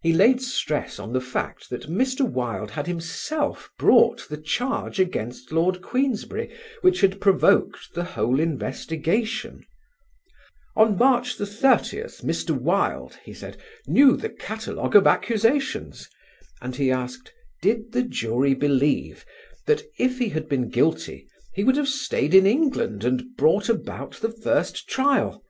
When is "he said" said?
13.26-13.58